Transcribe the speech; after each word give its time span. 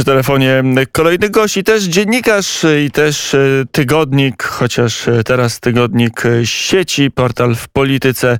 Przy 0.00 0.04
telefonie 0.04 0.62
kolejny 0.92 1.30
gość 1.30 1.56
i 1.56 1.64
też 1.64 1.82
dziennikarz 1.82 2.66
i 2.86 2.90
też 2.90 3.34
e, 3.34 3.38
tygodnik, 3.72 4.42
chociaż 4.42 5.08
e, 5.08 5.24
teraz 5.24 5.60
tygodnik 5.60 6.22
sieci, 6.44 7.10
portal 7.10 7.54
w 7.54 7.68
polityce, 7.68 8.38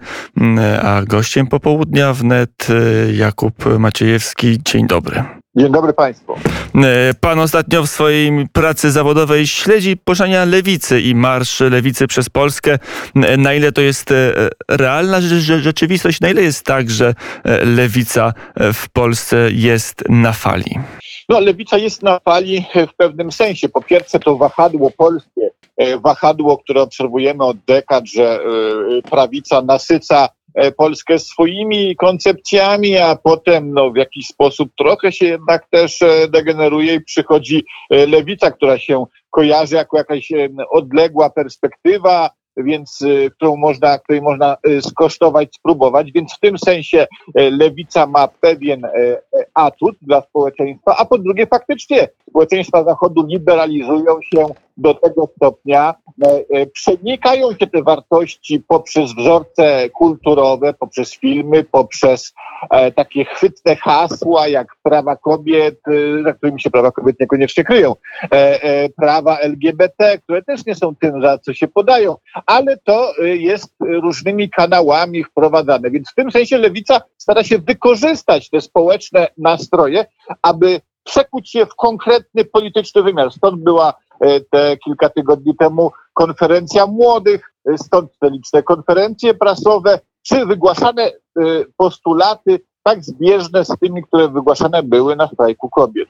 a 0.83 1.03
gościem 1.03 1.47
popołudnia 1.47 2.13
wnet 2.13 2.69
Jakub 3.13 3.79
Maciejewski. 3.79 4.59
Dzień 4.65 4.87
dobry. 4.87 5.25
Dzień 5.57 5.73
dobry 5.73 5.93
Państwu. 5.93 6.35
Pan 7.21 7.39
ostatnio 7.39 7.83
w 7.83 7.91
swojej 7.91 8.49
pracy 8.53 8.91
zawodowej 8.91 9.47
śledzi 9.47 9.97
poruszania 9.97 10.45
lewicy 10.45 11.01
i 11.01 11.15
marsz 11.15 11.61
lewicy 11.61 12.07
przez 12.07 12.29
Polskę. 12.29 12.79
Na 13.39 13.55
ile 13.55 13.73
to 13.73 13.81
jest 13.81 14.15
realna 14.69 15.21
rzeczywistość, 15.61 16.21
na 16.21 16.31
ile 16.31 16.43
jest 16.43 16.65
tak, 16.65 16.91
że 16.91 17.15
lewica 17.65 18.33
w 18.57 18.89
Polsce 18.93 19.49
jest 19.53 20.05
na 20.09 20.33
fali? 20.33 20.81
No, 21.31 21.41
lewica 21.41 21.79
jest 21.79 22.03
na 22.03 22.19
fali 22.19 22.65
w 22.93 22.95
pewnym 22.97 23.33
sensie. 23.33 23.69
Po 23.69 23.83
pierwsze, 23.83 24.19
to 24.19 24.37
wahadło 24.37 24.91
polskie, 24.91 25.51
e, 25.77 25.99
wahadło, 25.99 26.59
które 26.59 26.83
obserwujemy 26.83 27.45
od 27.45 27.57
dekad, 27.59 28.05
że 28.07 28.41
e, 28.41 28.41
prawica 29.11 29.63
nasyca 29.63 30.29
e, 30.55 30.73
Polskę 30.73 31.19
swoimi 31.19 31.97
koncepcjami, 31.97 32.97
a 32.97 33.17
potem 33.17 33.73
no, 33.73 33.91
w 33.91 33.97
jakiś 33.97 34.27
sposób 34.27 34.71
trochę 34.79 35.13
się 35.13 35.27
jednak 35.27 35.69
też 35.71 35.99
degeneruje 36.29 36.95
i 36.95 37.05
przychodzi 37.05 37.65
lewica, 37.91 38.51
która 38.51 38.79
się 38.79 39.05
kojarzy 39.31 39.75
jako 39.75 39.97
jakaś 39.97 40.33
odległa 40.71 41.31
perspektywa, 41.31 42.31
więc 42.57 43.03
y, 43.03 43.31
którą 43.37 43.57
można, 43.57 43.99
której 43.99 44.23
można 44.23 44.57
y, 44.67 44.83
skosztować, 44.83 45.55
spróbować, 45.55 46.13
więc 46.13 46.35
w 46.35 46.41
tym 46.41 46.59
sensie 46.59 47.07
y, 47.39 47.51
lewica 47.51 48.07
ma 48.07 48.29
pewien 48.29 48.83
atut 49.55 49.97
dla 50.03 50.21
społeczeństwa, 50.21 50.97
a 50.99 51.05
po 51.05 51.19
drugie 51.19 51.47
faktycznie 51.47 52.09
społeczeństwa 52.29 52.85
Zachodu 52.85 53.27
liberalizują 53.27 54.23
się 54.23 54.47
do 54.81 54.95
tego 54.95 55.29
stopnia, 55.37 55.95
przenikają 56.73 57.53
się 57.53 57.67
te 57.67 57.83
wartości 57.83 58.61
poprzez 58.69 59.13
wzorce 59.13 59.91
kulturowe, 59.91 60.75
poprzez 60.75 61.15
filmy, 61.15 61.65
poprzez 61.65 62.35
e, 62.71 62.93
takie 62.93 63.25
chwytne 63.25 63.77
hasła 63.77 64.49
jak 64.49 64.67
prawa 64.83 65.17
kobiet, 65.17 65.81
za 66.25 66.33
którymi 66.33 66.61
się 66.61 66.71
prawa 66.71 66.93
kobiet 66.93 67.21
niekoniecznie 67.21 67.65
kryją, 67.65 67.95
e, 68.23 68.63
e, 68.63 68.89
prawa 68.89 69.39
LGBT, 69.39 70.19
które 70.19 70.43
też 70.43 70.67
nie 70.67 70.75
są 70.75 70.97
tym, 70.97 71.23
za 71.23 71.39
co 71.39 71.55
się 71.55 71.69
podają, 71.69 72.17
ale 72.47 72.77
to 72.77 73.13
jest 73.21 73.75
różnymi 73.81 74.51
kanałami 74.51 75.25
wprowadzane. 75.25 75.91
Więc 75.91 76.11
w 76.11 76.15
tym 76.15 76.31
sensie 76.31 76.59
lewica 76.59 77.01
stara 77.17 77.45
się 77.45 77.59
wykorzystać 77.59 78.51
te 78.51 78.61
społeczne 78.61 79.29
nastroje, 79.39 80.05
aby 80.43 80.81
przekuć 81.05 81.55
je 81.55 81.67
w 81.67 81.75
konkretny 81.75 82.45
polityczny 82.45 83.03
wymiar. 83.03 83.33
Stąd 83.33 83.63
była 83.63 83.95
te 84.51 84.77
kilka 84.77 85.09
tygodni 85.09 85.57
temu 85.57 85.91
konferencja 86.13 86.87
młodych, 86.87 87.55
y, 87.71 87.79
stąd 87.79 88.19
te 88.19 88.31
liczne 88.31 88.63
konferencje 88.63 89.35
prasowe, 89.35 90.01
czy 90.23 90.47
wygłaszane 90.47 91.11
postulaty 91.77 92.61
tak 92.83 93.05
zbieżne 93.05 93.65
z 93.65 93.69
tymi, 93.81 94.03
które 94.03 94.29
wygłaszane 94.29 94.83
były 94.83 95.17
na 95.17 95.29
strajku 95.29 95.69
kobiet. 95.69 96.09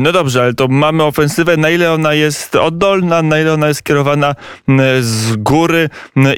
No 0.00 0.12
dobrze, 0.12 0.42
ale 0.42 0.54
to 0.54 0.68
mamy 0.68 1.04
ofensywę, 1.04 1.56
na 1.56 1.70
ile 1.70 1.92
ona 1.92 2.14
jest 2.14 2.56
oddolna, 2.56 3.22
na 3.22 3.40
ile 3.40 3.54
ona 3.54 3.68
jest 3.68 3.82
kierowana 3.82 4.34
z 5.00 5.36
góry? 5.36 5.90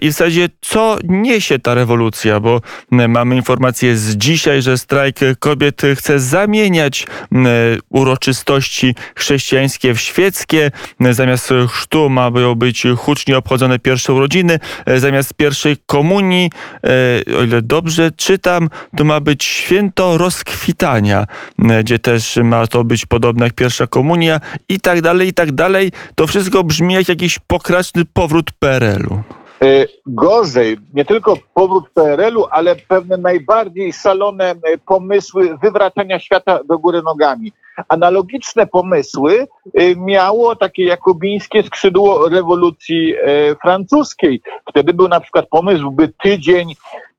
I 0.03 0.09
w 0.09 0.13
zasadzie 0.13 0.49
co 0.61 0.99
niesie 1.05 1.59
ta 1.59 1.75
rewolucja, 1.75 2.41
bo 2.41 2.61
mamy 2.91 3.37
informację 3.37 3.97
z 3.97 4.17
dzisiaj, 4.17 4.63
że 4.63 4.79
strajk 4.79 5.19
kobiet 5.39 5.83
chce 5.97 6.21
zamieniać 6.21 7.07
uroczystości 7.89 8.95
chrześcijańskie 9.15 9.95
w 9.95 10.01
świeckie, 10.01 10.71
zamiast 11.11 11.53
chrztu 11.69 12.11
mają 12.11 12.55
być 12.55 12.87
hucznie 12.97 13.39
obchodzone 13.39 13.79
pierwsze 13.79 14.13
urodziny, 14.13 14.59
zamiast 14.97 15.35
pierwszej 15.35 15.77
komunii, 15.87 16.51
e, 16.85 17.39
o 17.39 17.43
ile 17.43 17.63
dobrze 17.63 18.11
czytam, 18.17 18.69
to 18.97 19.05
ma 19.05 19.21
być 19.21 19.45
święto 19.71 20.19
rozkwitania, 20.19 21.27
e, 21.71 21.83
gdzie 21.83 21.99
też 21.99 22.37
ma 22.37 22.67
to 22.67 22.85
być 22.85 23.07
podobne 23.07 23.45
jak 23.45 23.55
pierwsza 23.55 23.87
komunia 23.87 24.41
i 24.69 24.81
tak 24.81 25.01
dalej, 25.01 25.29
i 25.29 25.35
tak 25.35 25.53
dalej. 25.53 25.93
To 26.15 26.27
wszystko 26.27 26.65
brzmi 26.65 26.95
jak 26.95 27.09
jakiś 27.09 27.39
pokraczny 27.39 28.05
powrót 28.05 28.51
PRL-u. 28.59 29.15
E, 29.63 29.87
gorzej, 30.07 30.77
nie 30.95 31.05
tylko 31.05 31.37
powrót 31.55 31.85
PRL-u, 31.95 32.47
ale 32.51 32.77
pewne 32.77 33.17
najbardziej 33.17 33.93
szalone 33.93 34.51
e, 34.51 34.79
pomysły 34.87 35.59
wywracania 35.63 36.19
świata 36.19 36.61
do 36.69 36.79
góry 36.79 37.03
nogami. 37.03 37.53
Analogiczne 37.89 38.67
pomysły 38.67 39.47
miało 39.97 40.57
takie 40.57 40.85
jakobińskie 40.85 41.63
skrzydło 41.63 42.29
rewolucji 42.29 43.15
francuskiej. 43.63 44.43
Wtedy 44.71 44.95
był 44.95 45.09
na 45.09 45.21
przykład 45.21 45.49
pomysł, 45.49 45.91
by 45.91 46.09
tydzień 46.09 46.75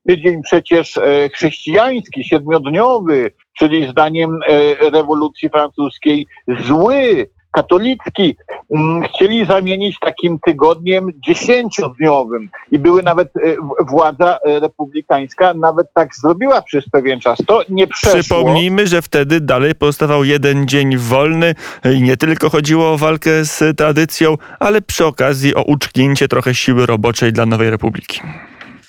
tydzień 0.08 0.42
przecież 0.42 0.96
e, 0.96 1.28
chrześcijański, 1.34 2.24
siedmiodniowy, 2.24 3.30
czyli 3.58 3.90
zdaniem 3.90 4.38
e, 4.48 4.90
rewolucji 4.90 5.48
francuskiej 5.48 6.26
zły, 6.48 7.28
katolicki, 7.50 8.36
chcieli 9.04 9.46
zamienić 9.46 9.98
takim 10.00 10.38
tygodniem 10.46 11.08
dziesięciodniowym 11.26 12.50
i 12.70 12.78
były 12.78 13.02
nawet 13.02 13.28
e, 13.36 13.40
władza 13.90 14.38
republikańska 14.44 15.54
nawet 15.54 15.86
tak 15.94 16.16
zrobiła 16.16 16.62
przez 16.62 16.88
pewien 16.88 17.20
czas. 17.20 17.38
To 17.46 17.62
nie 17.68 17.86
przeszło. 17.86 18.20
Przypomnijmy, 18.20 18.86
że 18.86 19.02
wtedy 19.02 19.40
dalej 19.40 19.74
pozostawał 19.74 20.24
jeden 20.24 20.68
dzień 20.68 20.96
wolny 20.96 21.54
i 21.94 22.02
nie 22.02 22.16
tylko 22.16 22.50
chodziło 22.50 22.92
o 22.92 22.98
walkę 22.98 23.44
z 23.44 23.76
tradycją, 23.76 24.36
ale 24.60 24.82
przy 24.82 25.06
okazji 25.06 25.54
o 25.54 25.62
uczknięcie 25.62 26.28
trochę 26.28 26.54
siły 26.54 26.86
roboczej 26.86 27.32
dla 27.32 27.46
nowej 27.46 27.70
republiki. 27.70 28.20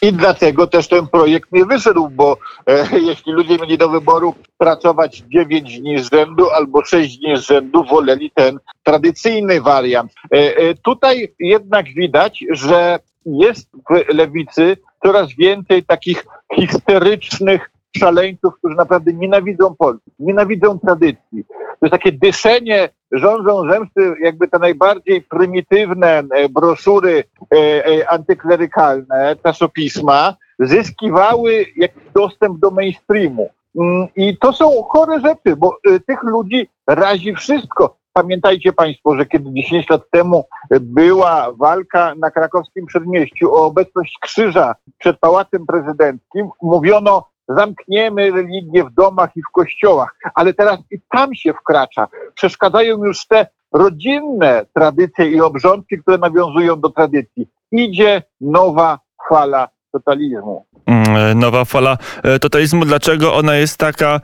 I 0.03 0.13
dlatego 0.13 0.67
też 0.67 0.87
ten 0.87 1.07
projekt 1.07 1.51
nie 1.51 1.65
wyszedł, 1.65 2.09
bo 2.09 2.37
e, 2.67 2.87
jeśli 3.09 3.33
ludzie 3.33 3.57
mieli 3.57 3.77
do 3.77 3.89
wyboru 3.89 4.35
pracować 4.57 5.23
9 5.27 5.79
dni 5.79 5.99
z 5.99 6.11
rzędu 6.11 6.49
albo 6.49 6.85
6 6.85 7.17
dni 7.17 7.37
z 7.37 7.41
rzędu, 7.41 7.83
woleli 7.83 8.31
ten 8.35 8.59
tradycyjny 8.83 9.61
wariant. 9.61 10.11
E, 10.33 10.57
e, 10.57 10.75
tutaj 10.75 11.33
jednak 11.39 11.85
widać, 11.85 12.45
że 12.49 12.99
jest 13.25 13.69
w 13.89 14.13
lewicy 14.13 14.77
coraz 15.03 15.27
więcej 15.37 15.83
takich 15.83 16.25
histerycznych 16.55 17.72
szaleńców, 17.97 18.53
którzy 18.57 18.75
naprawdę 18.75 19.13
nienawidzą 19.13 19.75
Polski, 19.75 20.11
nienawidzą 20.19 20.79
tradycji. 20.79 21.43
To 21.83 21.85
jest 21.85 21.91
takie 21.91 22.11
dyszenie 22.11 22.89
rządzą 23.11 23.69
zemsty, 23.69 24.13
jakby 24.21 24.47
te 24.47 24.59
najbardziej 24.59 25.21
prymitywne 25.21 26.23
e, 26.31 26.49
broszury 26.49 27.23
e, 27.53 27.57
e, 27.85 28.09
antyklerykalne, 28.09 29.35
czasopisma, 29.43 30.35
zyskiwały 30.59 31.65
jakiś 31.77 32.03
dostęp 32.15 32.59
do 32.59 32.71
mainstreamu. 32.71 33.49
Mm, 33.79 34.07
I 34.15 34.37
to 34.37 34.53
są 34.53 34.83
chore 34.83 35.19
rzeczy, 35.19 35.55
bo 35.55 35.77
tych 36.07 36.23
ludzi 36.23 36.69
razi 36.87 37.35
wszystko. 37.35 37.97
Pamiętajcie 38.13 38.73
Państwo, 38.73 39.15
że 39.15 39.25
kiedy 39.25 39.53
10 39.53 39.89
lat 39.89 40.01
temu 40.11 40.45
była 40.81 41.51
walka 41.59 42.15
na 42.15 42.31
krakowskim 42.31 42.85
przedmieściu 42.85 43.53
o 43.53 43.65
obecność 43.65 44.17
krzyża 44.21 44.75
przed 44.97 45.19
Pałacem 45.19 45.65
Prezydenckim, 45.65 46.49
mówiono, 46.61 47.32
zamkniemy 47.47 48.31
religię 48.31 48.83
w 48.83 48.93
domach 48.93 49.29
i 49.35 49.41
w 49.41 49.51
kościołach, 49.51 50.15
ale 50.35 50.53
teraz 50.53 50.79
i 50.91 50.97
tam 51.11 51.35
się 51.35 51.53
wkracza. 51.53 52.07
Przeszkadzają 52.35 53.05
już 53.05 53.27
te 53.27 53.47
rodzinne 53.73 54.65
tradycje 54.73 55.31
i 55.31 55.41
obrządki, 55.41 55.97
które 55.97 56.17
nawiązują 56.17 56.79
do 56.79 56.89
tradycji. 56.89 57.47
Idzie 57.71 58.23
nowa 58.41 58.99
fala 59.29 59.69
totalizmu. 59.91 60.65
Mm, 60.85 61.02
nowa 61.35 61.65
fala 61.65 61.97
e, 62.23 62.39
totalizmu. 62.39 62.85
Dlaczego 62.85 63.35
ona 63.35 63.55
jest 63.55 63.77
taka 63.77 64.21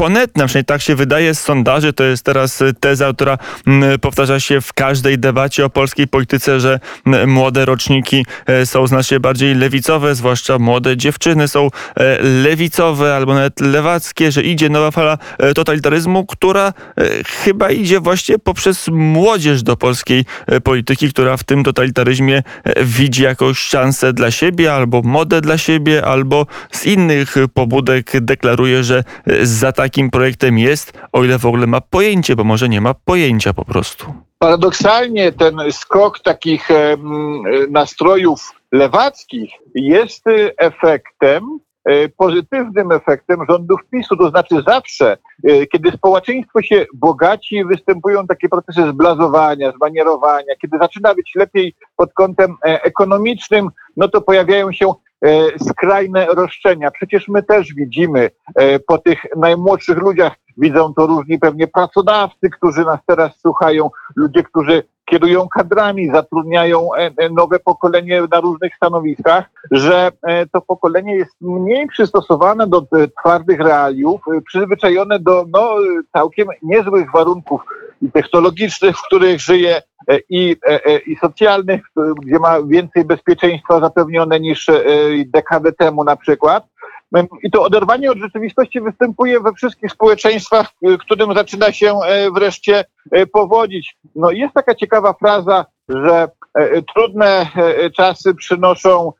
ponetna, 0.00 0.46
przynajmniej 0.46 0.64
tak 0.64 0.82
się 0.82 0.94
wydaje 0.94 1.34
z 1.34 1.40
sondaży, 1.40 1.92
to 1.92 2.04
jest 2.04 2.24
teraz 2.24 2.62
teza, 2.80 3.12
która 3.12 3.38
powtarza 4.00 4.40
się 4.40 4.60
w 4.60 4.72
każdej 4.72 5.18
debacie 5.18 5.64
o 5.64 5.70
polskiej 5.70 6.08
polityce, 6.08 6.60
że 6.60 6.80
młode 7.26 7.64
roczniki 7.64 8.26
e, 8.46 8.66
są 8.66 8.86
znacznie 8.86 9.20
bardziej 9.20 9.54
lewicowe, 9.54 10.14
zwłaszcza 10.14 10.58
młode 10.58 10.96
dziewczyny 10.96 11.48
są 11.48 11.68
e, 11.96 12.22
lewicowe 12.22 13.16
albo 13.16 13.34
nawet 13.34 13.60
lewackie, 13.60 14.32
że 14.32 14.42
idzie 14.42 14.68
nowa 14.68 14.90
fala 14.90 15.18
e, 15.38 15.54
totalitaryzmu, 15.54 16.26
która 16.26 16.72
chyba 17.26 17.70
idzie 17.70 18.00
właśnie 18.00 18.38
poprzez 18.38 18.88
młodzież 18.88 19.62
do 19.62 19.76
polskiej 19.76 20.24
polityki, 20.64 21.10
która 21.10 21.36
w 21.36 21.44
tym 21.44 21.64
totalitaryzmie 21.64 22.42
widzi 22.82 23.22
jakąś 23.22 23.58
szansę 23.58 24.12
dla 24.12 24.30
siebie 24.30 24.74
albo 24.74 25.02
modę 25.02 25.40
dla 25.40 25.58
siebie, 25.58 25.99
albo 26.04 26.46
z 26.70 26.86
innych 26.86 27.34
pobudek 27.54 28.12
deklaruje, 28.20 28.84
że 28.84 29.04
za 29.42 29.72
tak 29.72 29.90
takim 29.90 30.10
projektem 30.10 30.58
jest, 30.58 30.92
o 31.12 31.24
ile 31.24 31.38
w 31.38 31.46
ogóle 31.46 31.66
ma 31.66 31.80
pojęcie, 31.80 32.36
bo 32.36 32.44
może 32.44 32.68
nie 32.68 32.80
ma 32.80 32.94
pojęcia 32.94 33.52
po 33.54 33.64
prostu. 33.64 34.14
Paradoksalnie 34.38 35.32
ten 35.32 35.54
skok 35.70 36.20
takich 36.20 36.68
nastrojów 37.70 38.52
lewackich 38.72 39.50
jest 39.74 40.26
y, 40.26 40.56
efektem, 40.56 41.58
pozytywnym 42.16 42.92
efektem 42.92 43.40
rządów 43.48 43.80
PiSu. 43.92 44.16
To 44.16 44.30
znaczy 44.30 44.54
zawsze, 44.66 45.16
kiedy 45.72 45.90
społeczeństwo 45.90 46.62
się 46.62 46.86
bogaci, 46.94 47.64
występują 47.64 48.26
takie 48.26 48.48
procesy 48.48 48.90
zblazowania, 48.90 49.72
zmanierowania, 49.72 50.54
kiedy 50.62 50.78
zaczyna 50.78 51.14
być 51.14 51.32
lepiej 51.34 51.74
pod 51.96 52.12
kątem 52.12 52.56
ekonomicznym, 52.62 53.68
no 53.96 54.08
to 54.08 54.20
pojawiają 54.20 54.72
się 54.72 54.92
skrajne 55.68 56.26
roszczenia. 56.26 56.90
Przecież 56.90 57.28
my 57.28 57.42
też 57.42 57.74
widzimy 57.74 58.30
po 58.86 58.98
tych 58.98 59.26
najmłodszych 59.36 59.98
ludziach, 59.98 60.32
widzą 60.56 60.94
to 60.94 61.06
różni 61.06 61.38
pewnie 61.38 61.66
pracodawcy, 61.66 62.50
którzy 62.50 62.84
nas 62.84 63.00
teraz 63.06 63.40
słuchają, 63.40 63.90
ludzie, 64.16 64.42
którzy 64.42 64.82
kierują 65.10 65.48
kadrami, 65.48 66.10
zatrudniają 66.10 66.94
e, 66.94 67.10
e, 67.16 67.30
nowe 67.30 67.58
pokolenie 67.58 68.22
na 68.30 68.40
różnych 68.40 68.76
stanowiskach, 68.76 69.50
że 69.70 70.10
e, 70.22 70.46
to 70.46 70.60
pokolenie 70.60 71.16
jest 71.16 71.36
mniej 71.40 71.86
przystosowane 71.86 72.66
do 72.66 72.86
twardych 73.20 73.60
realiów, 73.60 74.20
przyzwyczajone 74.46 75.18
do 75.18 75.44
no, 75.52 75.74
całkiem 76.12 76.48
niezłych 76.62 77.12
warunków 77.12 77.60
technologicznych, 78.12 78.96
w 78.96 79.06
których 79.06 79.40
żyje 79.40 79.82
i, 80.28 80.56
i 81.06 81.16
socjalnych, 81.16 81.80
gdzie 82.22 82.38
ma 82.38 82.62
więcej 82.62 83.04
bezpieczeństwa 83.04 83.80
zapewnione 83.80 84.40
niż 84.40 84.66
dekadę 85.26 85.72
temu 85.72 86.04
na 86.04 86.16
przykład. 86.16 86.64
I 87.42 87.50
to 87.50 87.62
oderwanie 87.62 88.10
od 88.10 88.18
rzeczywistości 88.18 88.80
występuje 88.80 89.40
we 89.40 89.52
wszystkich 89.52 89.92
społeczeństwach, 89.92 90.66
którym 91.00 91.34
zaczyna 91.34 91.72
się 91.72 91.98
wreszcie 92.34 92.84
powodzić. 93.32 93.96
No 94.16 94.30
jest 94.30 94.54
taka 94.54 94.74
ciekawa 94.74 95.12
fraza, 95.12 95.66
że 95.88 96.28
trudne 96.94 97.46
czasy 97.96 98.34
przynoszą 98.34 99.12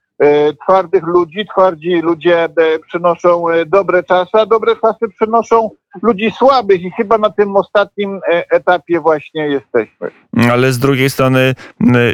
twardych 0.62 1.02
ludzi, 1.02 1.46
twardzi 1.46 2.00
ludzie 2.00 2.48
przynoszą 2.86 3.44
dobre 3.66 4.02
czasy, 4.02 4.30
a 4.32 4.46
dobre 4.46 4.76
czasy 4.76 5.08
przynoszą 5.08 5.70
ludzi 6.02 6.30
słabych 6.30 6.82
i 6.82 6.90
chyba 6.90 7.18
na 7.18 7.30
tym 7.30 7.56
ostatnim 7.56 8.20
e, 8.32 8.44
etapie 8.50 9.00
właśnie 9.00 9.48
jesteśmy. 9.48 10.10
Ale 10.52 10.72
z 10.72 10.78
drugiej 10.78 11.10
strony 11.10 11.54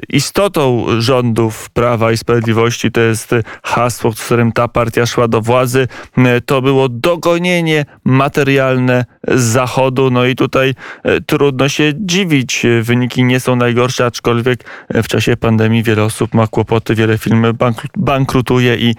istotą 0.08 0.86
rządów 0.98 1.70
Prawa 1.70 2.12
i 2.12 2.16
Sprawiedliwości 2.16 2.92
to 2.92 3.00
jest 3.00 3.34
hasło, 3.62 4.12
z 4.12 4.24
którym 4.24 4.52
ta 4.52 4.68
partia 4.68 5.06
szła 5.06 5.28
do 5.28 5.40
władzy. 5.40 5.88
To 6.46 6.62
było 6.62 6.88
dogonienie 6.88 7.84
materialne 8.04 9.04
z 9.28 9.42
Zachodu. 9.42 10.10
No 10.10 10.24
i 10.24 10.36
tutaj 10.36 10.74
e, 11.02 11.20
trudno 11.20 11.68
się 11.68 11.92
dziwić. 11.96 12.66
Wyniki 12.82 13.24
nie 13.24 13.40
są 13.40 13.56
najgorsze, 13.56 14.06
aczkolwiek 14.06 14.64
w 14.90 15.08
czasie 15.08 15.36
pandemii 15.36 15.82
wiele 15.82 16.04
osób 16.04 16.34
ma 16.34 16.46
kłopoty, 16.46 16.94
wiele 16.94 17.18
firm 17.18 17.46
bankrutuje 17.96 18.76
i 18.76 18.94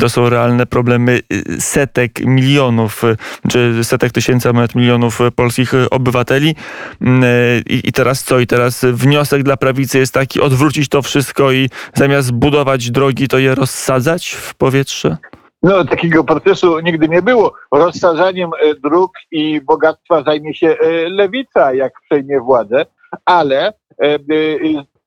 to 0.00 0.08
są 0.08 0.28
realne 0.28 0.66
problemy 0.66 1.20
setek 1.58 2.20
milionów, 2.20 3.02
czy 3.48 3.84
setek 3.84 4.13
tysięcy, 4.14 4.48
a 4.48 4.52
nawet 4.52 4.74
milionów 4.74 5.20
e, 5.20 5.30
polskich 5.30 5.74
e, 5.74 5.90
obywateli. 5.90 6.54
Mm, 7.00 7.24
e, 7.24 7.26
I, 7.58 7.88
I, 7.88 7.92
teraz 7.92 8.24
co? 8.24 8.38
I 8.38 8.46
teraz 8.46 8.84
wniosek 8.84 9.42
dla 9.42 9.56
prawicy 9.56 9.98
jest 9.98 10.14
taki, 10.14 10.40
odwrócić 10.40 10.88
to 10.88 11.02
wszystko 11.02 11.52
i 11.52 11.68
zamiast 11.94 12.32
budować 12.32 12.90
drogi, 12.90 13.28
to 13.28 13.38
je 13.38 13.54
rozsadzać 13.54 14.30
w 14.30 14.54
powietrze? 14.54 15.16
No, 15.62 15.84
takiego 15.84 16.24
procesu 16.24 16.80
nigdy 16.80 17.08
nie 17.08 17.22
było. 17.22 17.54
Rozsadzaniem 17.72 18.50
dróg 18.82 19.12
i 19.30 19.60
bogactwa 19.60 20.22
zajmie 20.22 20.54
się 20.54 20.76
lewica, 21.08 21.74
jak 21.74 21.92
przejmie 22.08 22.40
władzę, 22.40 22.86
ale 23.24 23.72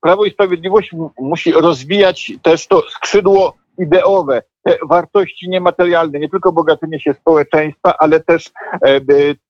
Prawo 0.02 0.26
i 0.26 0.32
Sprawiedliwość 0.32 0.92
musi 1.20 1.52
rozwijać 1.52 2.32
też 2.42 2.68
to 2.68 2.84
skrzydło 2.90 3.54
ideowe, 3.78 4.42
te 4.64 4.78
wartości 4.90 5.50
niematerialne, 5.50 6.20
nie 6.20 6.30
tylko 6.30 6.52
bogacenie 6.52 7.00
się 7.00 7.14
społeczeństwa, 7.14 7.98
ale 7.98 8.20
też 8.20 8.52
e, 8.86 9.02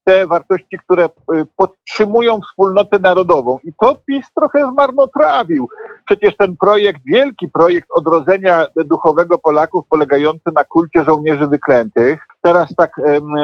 te 0.03 0.27
wartości, 0.27 0.77
które 0.85 1.05
e, 1.05 1.09
podtrzymują 1.55 2.41
wspólnotę 2.41 2.99
narodową. 2.99 3.59
I 3.63 3.71
to 3.81 3.95
PiS 4.07 4.25
trochę 4.35 4.71
zmarnotrawił. 4.71 5.69
Przecież 6.05 6.37
ten 6.37 6.57
projekt, 6.57 7.01
wielki 7.05 7.49
projekt 7.49 7.87
odrodzenia 7.95 8.65
duchowego 8.75 9.37
Polaków 9.37 9.85
polegający 9.89 10.51
na 10.55 10.63
kulcie 10.63 11.03
żołnierzy 11.03 11.47
wyklętych, 11.47 12.19
teraz 12.41 12.75
tak 12.75 12.91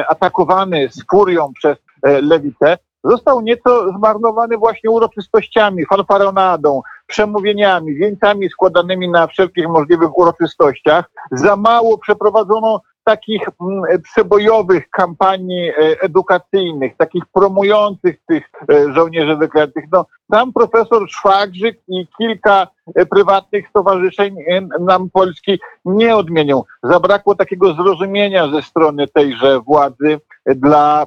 atakowany 0.07 0.89
z 0.91 1.03
furią 1.11 1.53
przez 1.53 1.77
e, 2.03 2.21
lewicę, 2.21 2.77
został 3.03 3.41
nieco 3.41 3.91
zmarnowany 3.97 4.57
właśnie 4.57 4.89
uroczystościami, 4.89 5.85
fanfaronadą, 5.85 6.81
przemówieniami, 7.13 7.95
wieńcami 7.95 8.49
składanymi 8.49 9.09
na 9.09 9.27
wszelkich 9.27 9.67
możliwych 9.67 10.17
uroczystościach. 10.17 11.05
Za 11.31 11.55
mało 11.55 11.97
przeprowadzono 11.97 12.81
takich 13.03 13.41
mm, 13.61 14.01
przebojowych 14.01 14.89
kampanii 14.89 15.69
e, 15.69 15.73
edukacyjnych, 16.01 16.97
takich 16.97 17.23
promujących 17.33 18.15
tych 18.27 18.49
e, 18.69 18.93
żołnierzy 18.93 19.35
wyklętych. 19.35 19.83
No, 19.91 20.05
sam 20.31 20.53
profesor 20.53 21.09
Szwagrzyk 21.09 21.79
i 21.87 22.07
kilka 22.17 22.67
e, 22.95 23.05
prywatnych 23.05 23.69
stowarzyszeń 23.69 24.35
nam 24.79 25.09
Polski 25.09 25.59
nie 25.85 26.15
odmienią. 26.15 26.63
Zabrakło 26.83 27.35
takiego 27.35 27.73
zrozumienia 27.73 28.51
ze 28.51 28.61
strony 28.61 29.07
tejże 29.07 29.59
władzy 29.59 30.19
dla 30.45 31.05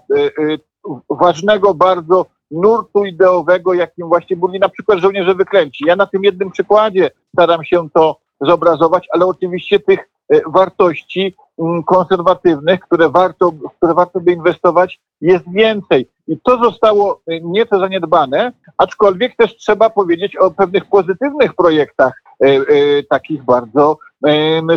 ważnego 1.10 1.74
bardzo 1.74 2.26
nurtu 2.50 3.04
ideowego, 3.04 3.74
jakim 3.74 4.08
właśnie 4.08 4.36
byli 4.36 4.58
na 4.58 4.68
przykład 4.68 4.98
żołnierze 4.98 5.34
wyklęci. 5.34 5.84
Ja 5.86 5.96
na 5.96 6.06
tym 6.06 6.24
jednym 6.24 6.50
przykładzie 6.50 7.10
staram 7.32 7.64
się 7.64 7.88
to 7.94 8.16
zobrazować, 8.40 9.06
ale 9.12 9.26
oczywiście 9.26 9.80
tych 9.80 9.98
e, 10.28 10.40
wartości 10.46 11.34
mm, 11.58 11.82
konserwatywnych, 11.82 12.80
które 12.80 13.08
warto, 13.08 13.52
które 13.76 13.94
warto 13.94 14.20
by 14.20 14.32
inwestować, 14.32 15.00
jest 15.20 15.44
więcej. 15.52 16.08
I 16.28 16.40
to 16.40 16.58
zostało 16.58 17.20
e, 17.26 17.40
nieco 17.40 17.78
zaniedbane, 17.78 18.52
aczkolwiek 18.78 19.36
też 19.36 19.56
trzeba 19.56 19.90
powiedzieć 19.90 20.36
o 20.36 20.50
pewnych 20.50 20.84
pozytywnych 20.84 21.54
projektach, 21.54 22.22
e, 22.40 23.02
takich 23.02 23.44
bardzo 23.44 23.98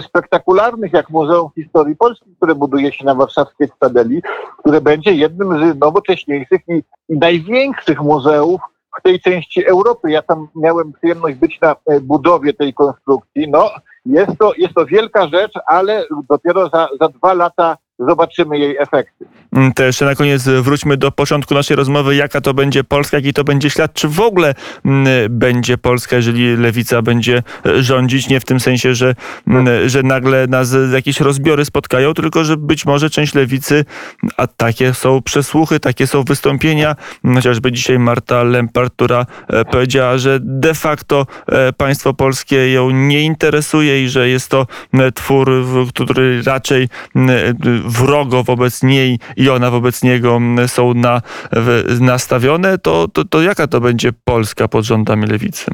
spektakularnych, 0.02 0.94
jak 0.94 1.10
Muzeum 1.10 1.50
Historii 1.56 1.96
Polski, 1.96 2.36
które 2.38 2.56
buduje 2.56 2.92
się 2.92 3.06
na 3.06 3.16
warszawskiej 3.16 3.68
Stadeli, 3.76 4.22
które 4.58 4.82
będzie 4.82 5.12
jednym 5.12 5.74
z 5.74 5.80
nowocześniejszych 5.80 6.62
i, 6.68 6.84
największych 7.10 8.02
muzeów 8.02 8.62
w 9.00 9.02
tej 9.02 9.20
części 9.20 9.66
Europy. 9.66 10.12
Ja 10.12 10.22
tam 10.22 10.48
miałem 10.56 10.94
przyjemność 10.94 11.38
być 11.38 11.62
na 11.62 11.76
e, 11.86 12.00
budowie 12.00 12.54
tej 12.54 12.74
konstrukcji. 12.74 13.48
No, 13.50 13.70
jest 14.06 14.38
to, 14.40 14.54
jest 14.58 14.74
to 14.74 14.86
wielka 14.86 15.28
rzecz, 15.28 15.54
ale 15.68 16.06
dopiero 16.30 16.70
za, 16.70 16.90
za 17.00 17.08
dwa 17.10 17.34
lata 17.34 17.78
zobaczymy 18.00 18.60
jej 18.60 18.78
efekty. 18.78 19.26
Mm, 19.54 19.74
to 19.74 19.84
jeszcze 19.84 20.06
na 20.06 20.16
koniec 20.16 20.44
wróćmy 20.44 20.98
do 20.98 21.12
początku 21.12 21.54
naszej 21.54 21.78
rozmowy. 21.78 22.16
Jaka 22.16 22.42
to 22.42 22.54
będzie 22.54 22.84
Polska, 22.84 23.18
jaki 23.18 23.34
to 23.34 23.44
będzie 23.44 23.70
ślad? 23.70 23.94
Czy 23.94 24.08
w 24.08 24.20
ogóle 24.20 24.56
mm, 24.86 25.08
będzie 25.30 25.78
Polska, 25.78 26.16
jeżeli 26.16 26.58
lewica 26.58 27.02
będzie 27.02 27.44
e, 27.66 27.84
rządzić? 27.84 28.30
Nie 28.30 28.40
w 28.40 28.46
tym 28.46 28.60
sensie, 28.60 28.96
że, 28.96 29.16
mm, 29.48 29.90
że 29.90 30.04
nagle 30.04 30.48
nas 30.48 30.76
jakieś 30.94 31.20
rozbiory 31.20 31.66
spotkają, 31.66 32.14
tylko 32.14 32.44
że 32.44 32.58
być 32.58 32.86
może 32.86 33.10
część 33.10 33.34
lewicy, 33.34 33.86
a 34.38 34.48
takie 34.48 34.94
są 34.94 35.22
przesłuchy, 35.22 35.80
takie 35.80 36.08
są 36.08 36.24
wystąpienia, 36.24 36.96
chociażby 37.34 37.72
dzisiaj 37.72 38.00
Marta 38.00 38.44
Lempart, 38.44 38.94
która 38.94 39.26
e, 39.48 39.66
powiedziała, 39.66 40.18
że 40.18 40.40
de 40.42 40.74
facto 40.74 41.26
e, 41.48 41.74
państwo 41.74 42.14
polskie 42.14 42.72
ją 42.72 42.90
nie 42.90 43.22
interesuje 43.22 44.04
i 44.04 44.10
że 44.10 44.30
jest 44.30 44.50
to 44.50 44.68
twór, 45.14 45.52
który 45.94 46.42
raczej 46.44 46.90
wrogo 47.90 48.44
wobec 48.44 48.84
niej 48.84 49.20
i 49.38 49.50
ona 49.50 49.72
wobec 49.72 50.04
niego 50.04 50.36
mm, 50.36 50.68
są 50.68 50.94
na, 50.94 51.22
nastawione, 52.00 52.78
to, 52.78 53.08
to, 53.08 53.26
to 53.26 53.42
jaka 53.42 53.68
to 53.68 53.82
będzie 53.82 54.14
Polska 54.14 54.68
pod 54.68 54.86
rządami 54.86 55.28
lewicy? 55.28 55.72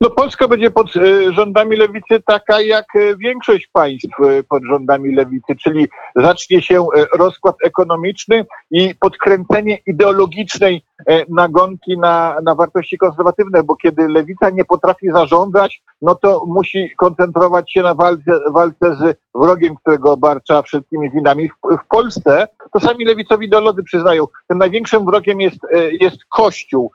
No 0.00 0.10
Polska 0.10 0.48
będzie 0.48 0.70
pod 0.70 0.96
e, 0.96 1.32
rządami 1.32 1.76
lewicy 1.76 2.22
taka 2.26 2.60
jak 2.60 2.96
e, 2.96 3.16
większość 3.16 3.68
państw 3.72 4.20
e, 4.20 4.42
pod 4.42 4.62
rządami 4.64 5.14
lewicy, 5.14 5.56
czyli 5.56 5.88
zacznie 6.16 6.62
się 6.62 6.86
rozkład 7.18 7.56
ekonomiczny 7.64 8.46
i 8.70 8.94
podkręcenie 9.00 9.78
ideologicznej 9.86 10.82
nagonki 11.28 11.98
na, 11.98 12.36
na 12.44 12.54
wartości 12.54 12.98
konserwatywne, 12.98 13.62
bo 13.62 13.76
kiedy 13.76 14.08
lewica 14.08 14.50
nie 14.50 14.64
potrafi 14.64 15.10
zarządzać, 15.10 15.82
no 16.02 16.14
to 16.14 16.44
musi 16.46 16.90
koncentrować 16.96 17.72
się 17.72 17.82
na 17.82 17.94
walce, 17.94 18.40
walce 18.52 18.96
z 18.96 19.18
wrogiem, 19.34 19.76
którego 19.76 20.12
obarcza 20.12 20.62
wszelkimi 20.62 21.10
winami. 21.10 21.48
W, 21.48 21.52
w 21.84 21.88
Polsce 21.88 22.48
to 22.72 22.80
sami 22.80 23.04
lewicowi 23.04 23.46
ideolodzy 23.46 23.82
przyznają, 23.82 24.26
tym 24.48 24.58
największym 24.58 25.04
wrogiem 25.04 25.40
jest, 25.40 25.58
jest 26.00 26.24
Kościół 26.28 26.90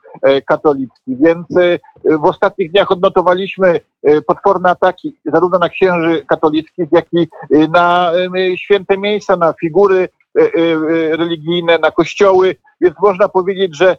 katolicki, 0.46 1.16
więc 1.16 1.46
w 2.04 2.24
ostatnich 2.24 2.72
dniach 2.72 2.90
odnotowaliśmy 2.90 3.80
e, 4.02 4.22
potworne 4.22 4.70
ataki 4.70 5.16
zarówno 5.24 5.58
na 5.58 5.68
księży 5.68 6.24
katolickich, 6.26 6.88
jak 6.92 7.06
i 7.12 7.28
e, 7.54 7.68
na 7.68 8.12
e, 8.12 8.58
święte 8.58 8.98
miejsca, 8.98 9.36
na 9.36 9.52
figury 9.60 10.08
religijne, 11.10 11.78
na 11.78 11.90
kościoły. 11.90 12.56
Więc 12.80 12.94
można 13.02 13.28
powiedzieć, 13.28 13.76
że 13.76 13.96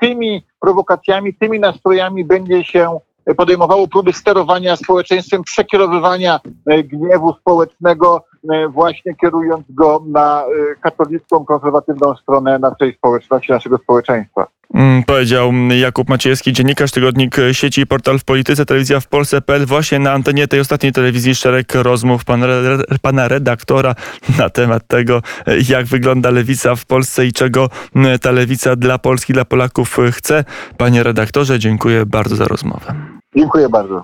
tymi 0.00 0.42
prowokacjami, 0.60 1.34
tymi 1.34 1.60
nastrojami 1.60 2.24
będzie 2.24 2.64
się 2.64 2.98
podejmowało 3.36 3.88
próby 3.88 4.12
sterowania 4.12 4.76
społeczeństwem, 4.76 5.42
przekierowywania 5.42 6.40
gniewu 6.84 7.34
społecznego 7.34 8.24
e, 8.34 8.35
właśnie 8.68 9.14
kierując 9.14 9.64
go 9.68 10.02
na 10.06 10.42
e, 10.42 10.74
katolicką, 10.80 11.44
konserwatywną 11.44 12.16
stronę 12.16 12.58
naszej 12.58 12.94
społeczności, 12.94 13.52
naszego 13.52 13.78
społeczeństwa. 13.78 14.46
Mm, 14.74 15.02
Powiedział 15.02 15.52
Jakub 15.80 16.08
Maciejewski, 16.08 16.52
dziennikarz, 16.52 16.90
tygodnik 16.90 17.36
sieci 17.52 17.80
i 17.80 17.86
portal 17.86 18.18
w 18.18 18.24
polityce, 18.24 18.66
telewizja 18.66 19.00
w 19.00 19.08
Polsce.pl. 19.08 19.66
Właśnie 19.66 19.98
na 19.98 20.12
antenie 20.12 20.48
tej 20.48 20.60
ostatniej 20.60 20.92
telewizji 20.92 21.34
szereg 21.34 21.74
rozmów 21.74 22.24
pana, 22.24 22.46
pana 23.02 23.28
redaktora 23.28 23.94
na 24.38 24.50
temat 24.50 24.82
tego, 24.86 25.22
jak 25.68 25.86
wygląda 25.86 26.30
lewica 26.30 26.76
w 26.76 26.86
Polsce 26.86 27.26
i 27.26 27.32
czego 27.32 27.68
mm, 27.96 28.18
ta 28.18 28.30
lewica 28.30 28.76
dla 28.76 28.98
Polski, 28.98 29.32
dla 29.32 29.44
Polaków 29.44 29.96
chce. 30.12 30.44
Panie 30.76 31.02
redaktorze, 31.02 31.58
dziękuję 31.58 32.06
bardzo 32.06 32.36
za 32.36 32.44
rozmowę. 32.44 32.94
Dziękuję 33.36 33.68
bardzo. 33.68 33.94